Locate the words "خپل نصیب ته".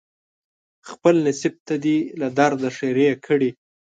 0.89-1.75